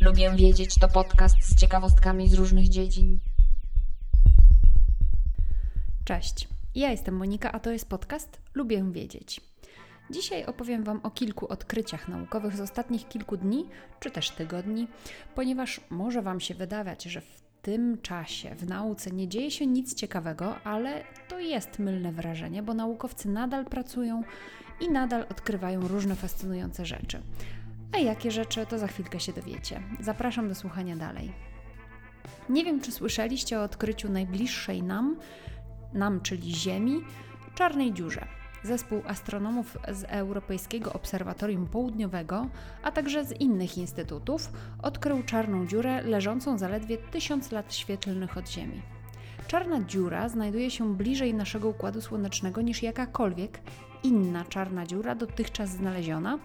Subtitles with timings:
[0.00, 3.18] Lubię wiedzieć to podcast z ciekawostkami z różnych dziedzin.
[6.04, 9.51] Cześć, ja jestem Monika, a to jest podcast Lubię wiedzieć.
[10.12, 13.68] Dzisiaj opowiem Wam o kilku odkryciach naukowych z ostatnich kilku dni,
[14.00, 14.88] czy też tygodni,
[15.34, 19.94] ponieważ może Wam się wydawać, że w tym czasie w nauce nie dzieje się nic
[19.94, 24.22] ciekawego, ale to jest mylne wrażenie, bo naukowcy nadal pracują
[24.80, 27.22] i nadal odkrywają różne fascynujące rzeczy.
[27.92, 29.82] A jakie rzeczy, to za chwilkę się dowiecie.
[30.00, 31.32] Zapraszam do słuchania dalej.
[32.48, 35.16] Nie wiem, czy słyszeliście o odkryciu najbliższej nam,
[35.92, 37.00] nam czyli Ziemi,
[37.54, 38.41] czarnej dziurze.
[38.64, 42.46] Zespół astronomów z Europejskiego Obserwatorium Południowego,
[42.82, 48.82] a także z innych instytutów, odkrył czarną dziurę leżącą zaledwie tysiąc lat świetlnych od Ziemi.
[49.46, 53.60] Czarna dziura znajduje się bliżej naszego układu słonecznego niż jakakolwiek
[54.02, 56.38] inna czarna dziura dotychczas znaleziona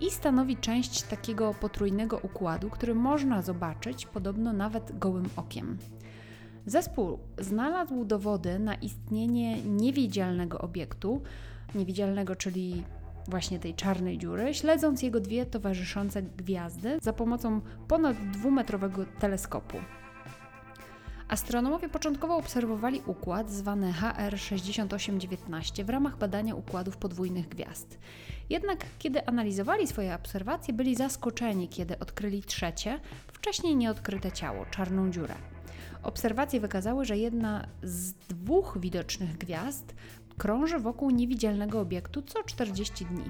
[0.00, 5.78] i stanowi część takiego potrójnego układu, który można zobaczyć podobno nawet gołym okiem.
[6.66, 11.22] Zespół znalazł dowody na istnienie niewidzialnego obiektu,
[11.74, 12.84] niewidzialnego, czyli
[13.28, 19.76] właśnie tej czarnej dziury, śledząc jego dwie towarzyszące gwiazdy za pomocą ponad dwumetrowego teleskopu.
[21.28, 27.98] Astronomowie początkowo obserwowali układ zwany HR6819 w ramach badania układów podwójnych gwiazd.
[28.50, 33.00] Jednak kiedy analizowali swoje obserwacje, byli zaskoczeni, kiedy odkryli trzecie,
[33.32, 35.34] wcześniej nieodkryte ciało czarną dziurę.
[36.02, 39.94] Obserwacje wykazały, że jedna z dwóch widocznych gwiazd
[40.42, 43.24] krąży wokół niewidzialnego obiektu co 40 dni,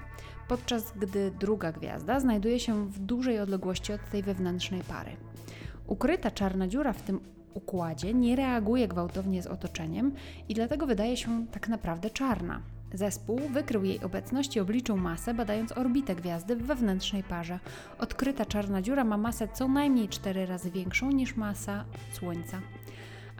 [0.48, 5.10] podczas gdy druga gwiazda znajduje się w dużej odległości od tej wewnętrznej pary.
[5.86, 7.20] Ukryta czarna dziura w tym
[7.54, 10.12] układzie nie reaguje gwałtownie z otoczeniem
[10.48, 12.62] i dlatego wydaje się tak naprawdę czarna.
[12.94, 17.58] Zespół wykrył jej obecność i obliczył masę, badając orbitę gwiazdy w wewnętrznej parze.
[17.98, 22.60] Odkryta czarna dziura ma masę co najmniej 4 razy większą niż masa Słońca.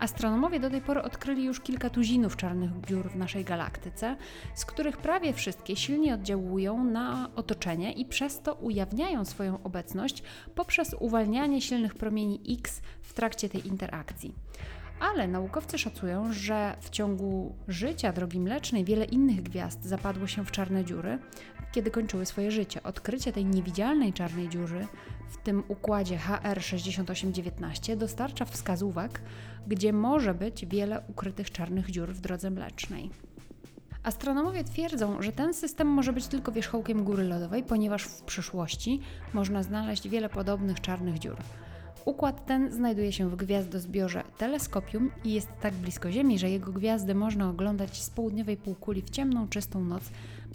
[0.03, 4.17] Astronomowie do tej pory odkryli już kilka tuzinów czarnych dziur w naszej galaktyce,
[4.55, 10.23] z których prawie wszystkie silnie oddziałują na otoczenie i przez to ujawniają swoją obecność
[10.55, 14.35] poprzez uwalnianie silnych promieni X w trakcie tej interakcji.
[15.03, 20.51] Ale naukowcy szacują, że w ciągu życia drogi mlecznej wiele innych gwiazd zapadło się w
[20.51, 21.19] czarne dziury,
[21.73, 22.83] kiedy kończyły swoje życie.
[22.83, 24.87] Odkrycie tej niewidzialnej czarnej dziury
[25.29, 29.23] w tym układzie HR6819 dostarcza wskazówek,
[29.67, 33.11] gdzie może być wiele ukrytych czarnych dziur w drodze mlecznej.
[34.03, 39.01] Astronomowie twierdzą, że ten system może być tylko wierzchołkiem góry lodowej, ponieważ w przyszłości
[39.33, 41.37] można znaleźć wiele podobnych czarnych dziur.
[42.05, 47.15] Układ ten znajduje się w gwiazdozbiorze Teleskopium i jest tak blisko Ziemi, że jego gwiazdy
[47.15, 50.03] można oglądać z południowej półkuli w ciemną, czystą noc,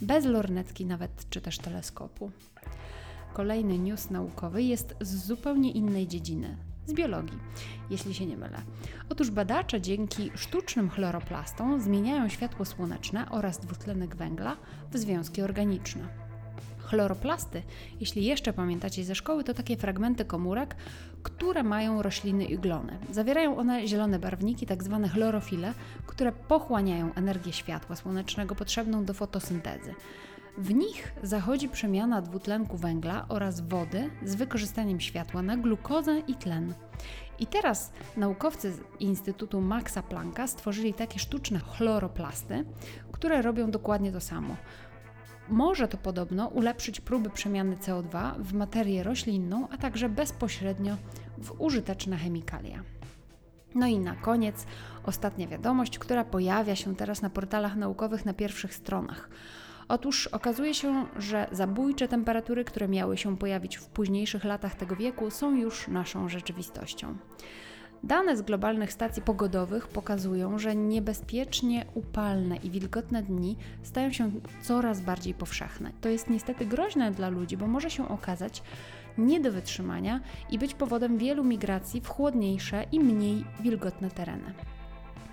[0.00, 2.30] bez lornetki nawet czy też teleskopu.
[3.32, 6.56] Kolejny news naukowy jest z zupełnie innej dziedziny
[6.86, 7.38] z biologii,
[7.90, 8.58] jeśli się nie mylę.
[9.08, 14.56] Otóż badacze dzięki sztucznym chloroplastom zmieniają światło słoneczne oraz dwutlenek węgla
[14.92, 16.27] w związki organiczne.
[16.78, 17.62] Chloroplasty,
[18.00, 20.76] jeśli jeszcze pamiętacie ze szkoły, to takie fragmenty komórek,
[21.22, 22.98] które mają rośliny i glony.
[23.10, 25.74] Zawierają one zielone barwniki, tak zwane chlorofile,
[26.06, 29.94] które pochłaniają energię światła słonecznego potrzebną do fotosyntezy.
[30.58, 36.74] W nich zachodzi przemiana dwutlenku węgla oraz wody z wykorzystaniem światła na glukozę i tlen.
[37.38, 42.64] I teraz naukowcy z Instytutu Maxa Plancka stworzyli takie sztuczne chloroplasty,
[43.12, 44.56] które robią dokładnie to samo.
[45.50, 50.96] Może to podobno ulepszyć próby przemiany CO2 w materię roślinną, a także bezpośrednio
[51.38, 52.82] w użyteczne chemikalia.
[53.74, 54.66] No i na koniec
[55.04, 59.28] ostatnia wiadomość, która pojawia się teraz na portalach naukowych na pierwszych stronach.
[59.88, 65.30] Otóż okazuje się, że zabójcze temperatury, które miały się pojawić w późniejszych latach tego wieku,
[65.30, 67.16] są już naszą rzeczywistością.
[68.02, 74.30] Dane z globalnych stacji pogodowych pokazują, że niebezpiecznie upalne i wilgotne dni stają się
[74.62, 75.92] coraz bardziej powszechne.
[76.00, 78.62] To jest niestety groźne dla ludzi, bo może się okazać
[79.18, 84.54] nie do wytrzymania i być powodem wielu migracji w chłodniejsze i mniej wilgotne tereny.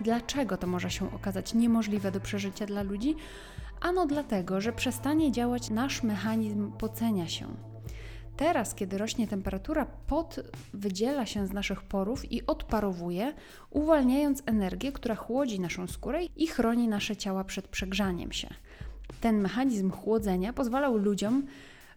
[0.02, 3.16] Dlaczego to może się okazać niemożliwe do przeżycia dla ludzi?
[3.82, 7.48] Ano dlatego, że przestanie działać nasz mechanizm pocenia się.
[8.38, 10.40] Teraz, kiedy rośnie temperatura, pot
[10.74, 13.34] wydziela się z naszych porów i odparowuje,
[13.70, 18.48] uwalniając energię, która chłodzi naszą skórę i chroni nasze ciała przed przegrzaniem się.
[19.22, 21.44] Ten mechanizm chłodzenia pozwalał ludziom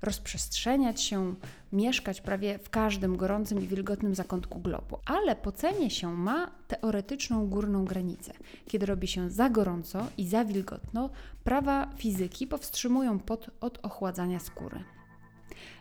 [0.02, 1.34] rozprzestrzeniać się,
[1.72, 4.98] mieszkać prawie w każdym gorącym i wilgotnym zakątku globu.
[5.04, 8.32] Ale po cenie się ma teoretyczną górną granicę.
[8.66, 11.10] Kiedy robi się za gorąco i za wilgotno,
[11.44, 14.97] prawa fizyki powstrzymują pot od ochładzania skóry.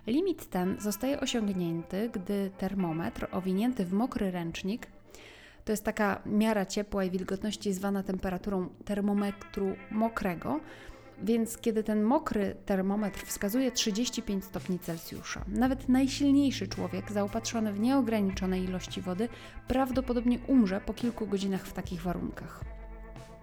[0.07, 4.87] Limit ten zostaje osiągnięty, gdy termometr owinięty w mokry ręcznik
[5.67, 10.59] to jest taka miara ciepła i wilgotności zwana temperaturą termometru mokrego.
[11.23, 18.59] Więc kiedy ten mokry termometr wskazuje 35 stopni Celsjusza, nawet najsilniejszy człowiek zaopatrzony w nieograniczone
[18.59, 19.29] ilości wody
[19.67, 22.76] prawdopodobnie umrze po kilku godzinach w takich warunkach.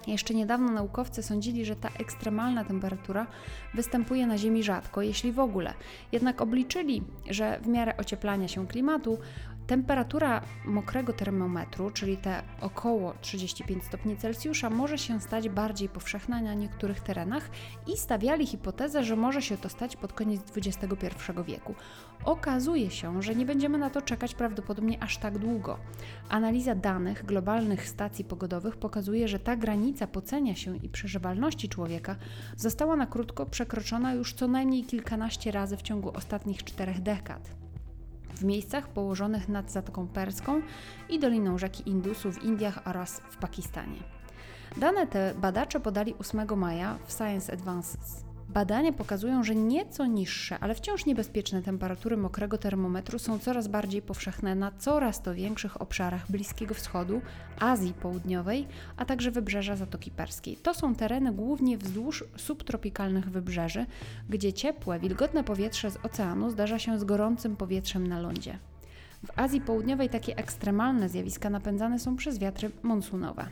[0.07, 3.27] Jeszcze niedawno naukowcy sądzili, że ta ekstremalna temperatura
[3.75, 5.75] występuje na Ziemi rzadko, jeśli w ogóle.
[6.13, 9.19] Jednak obliczyli, że w miarę ocieplania się klimatu
[9.67, 16.55] Temperatura mokrego termometru, czyli te około 35 stopni Celsjusza, może się stać bardziej powszechna na
[16.55, 17.51] niektórych terenach
[17.87, 21.07] i stawiali hipotezę, że może się to stać pod koniec XXI
[21.47, 21.75] wieku.
[22.25, 25.79] Okazuje się, że nie będziemy na to czekać prawdopodobnie aż tak długo.
[26.29, 32.17] Analiza danych globalnych stacji pogodowych pokazuje, że ta granica pocenia się i przeżywalności człowieka
[32.57, 37.64] została na krótko przekroczona już co najmniej kilkanaście razy w ciągu ostatnich czterech dekad
[38.37, 40.63] w miejscach położonych nad Zatoką Perską
[41.09, 43.99] i doliną rzeki Indusu w Indiach oraz w Pakistanie.
[44.77, 48.34] Dane te badacze podali 8 maja w Science Advances.
[48.49, 54.55] Badania pokazują, że nieco niższe, ale wciąż niebezpieczne temperatury mokrego termometru są coraz bardziej powszechne
[54.55, 57.21] na coraz to większych obszarach Bliskiego Wschodu,
[57.59, 60.57] Azji Południowej, a także wybrzeża Zatoki Perskiej.
[60.57, 63.87] To są tereny głównie wzdłuż subtropikalnych wybrzeży,
[64.29, 68.59] gdzie ciepłe, wilgotne powietrze z oceanu zdarza się z gorącym powietrzem na lądzie.
[69.27, 73.47] W Azji Południowej takie ekstremalne zjawiska napędzane są przez wiatry monsunowe.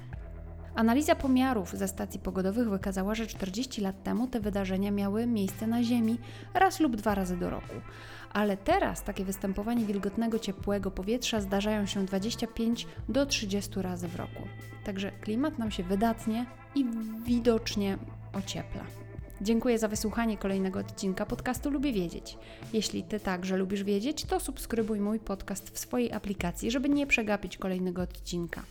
[0.74, 5.82] Analiza pomiarów ze stacji pogodowych wykazała, że 40 lat temu te wydarzenia miały miejsce na
[5.82, 6.19] Ziemi
[6.54, 7.74] raz lub dwa razy do roku.
[8.32, 14.42] Ale teraz takie występowanie wilgotnego, ciepłego powietrza zdarzają się 25 do 30 razy w roku.
[14.84, 16.86] Także klimat nam się wydatnie i
[17.25, 17.98] widocznie
[18.32, 18.84] ociepla.
[19.42, 22.38] Dziękuję za wysłuchanie kolejnego odcinka podcastu Lubię Wiedzieć.
[22.72, 27.58] Jeśli Ty także lubisz wiedzieć, to subskrybuj mój podcast w swojej aplikacji, żeby nie przegapić
[27.58, 28.62] kolejnego odcinka.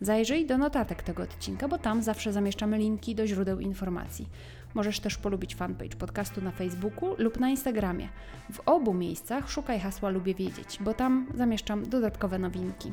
[0.00, 4.28] Zajrzyj do notatek tego odcinka, bo tam zawsze zamieszczamy linki do źródeł informacji.
[4.74, 8.08] Możesz też polubić fanpage podcastu na Facebooku lub na Instagramie.
[8.52, 12.92] W obu miejscach szukaj hasła Lubię Wiedzieć, bo tam zamieszczam dodatkowe nowinki.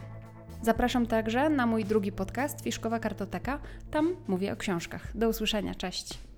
[0.61, 3.59] Zapraszam także na mój drugi podcast Fiszkowa Kartoteka.
[3.91, 5.17] Tam mówię o książkach.
[5.17, 6.28] Do usłyszenia, cześć!